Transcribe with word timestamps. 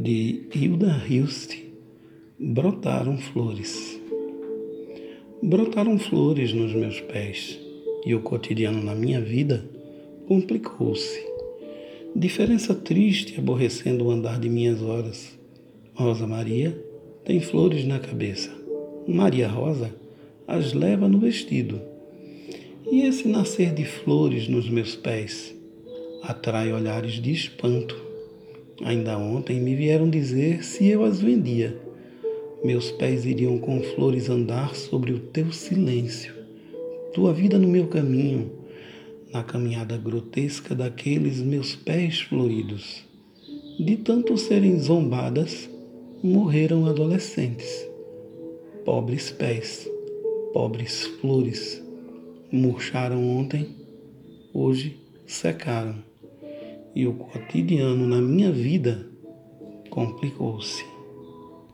de 0.00 0.46
Hilda 0.54 1.02
Hilst, 1.10 1.56
brotaram 2.38 3.18
flores. 3.18 4.00
Brotaram 5.42 5.98
flores 5.98 6.52
nos 6.52 6.72
meus 6.72 7.00
pés 7.00 7.58
e 8.06 8.14
o 8.14 8.20
cotidiano 8.20 8.80
na 8.80 8.94
minha 8.94 9.20
vida 9.20 9.68
complicou-se. 10.28 11.20
Diferença 12.14 12.76
triste 12.76 13.40
aborrecendo 13.40 14.04
o 14.04 14.12
andar 14.12 14.38
de 14.38 14.48
minhas 14.48 14.80
horas. 14.80 15.36
Rosa 15.94 16.28
Maria 16.28 16.80
tem 17.24 17.40
flores 17.40 17.84
na 17.84 17.98
cabeça. 17.98 18.52
Maria 19.04 19.48
Rosa 19.48 19.92
as 20.46 20.74
leva 20.74 21.08
no 21.08 21.18
vestido. 21.18 21.80
E 22.88 23.00
esse 23.00 23.26
nascer 23.26 23.74
de 23.74 23.84
flores 23.84 24.46
nos 24.46 24.70
meus 24.70 24.94
pés 24.94 25.52
atrai 26.22 26.72
olhares 26.72 27.14
de 27.14 27.32
espanto 27.32 28.07
Ainda 28.82 29.18
ontem 29.18 29.60
me 29.60 29.74
vieram 29.74 30.08
dizer 30.08 30.64
se 30.64 30.86
eu 30.86 31.04
as 31.04 31.20
vendia. 31.20 31.76
Meus 32.64 32.90
pés 32.92 33.24
iriam 33.24 33.58
com 33.58 33.80
flores 33.82 34.28
andar 34.28 34.74
sobre 34.74 35.12
o 35.12 35.18
teu 35.18 35.52
silêncio, 35.52 36.34
tua 37.12 37.32
vida 37.32 37.58
no 37.58 37.68
meu 37.68 37.88
caminho, 37.88 38.50
na 39.32 39.42
caminhada 39.42 39.96
grotesca 39.96 40.74
daqueles 40.74 41.40
meus 41.40 41.74
pés 41.74 42.20
floridos. 42.20 43.04
De 43.78 43.96
tanto 43.96 44.36
serem 44.36 44.78
zombadas, 44.78 45.68
morreram 46.22 46.86
adolescentes. 46.86 47.86
Pobres 48.84 49.30
pés, 49.30 49.88
pobres 50.52 51.06
flores, 51.20 51.82
murcharam 52.50 53.28
ontem, 53.28 53.68
hoje 54.52 54.96
secaram 55.26 56.07
e 56.94 57.06
o 57.06 57.14
cotidiano 57.14 58.06
na 58.06 58.20
minha 58.20 58.50
vida 58.50 59.08
complicou-se. 59.90 60.97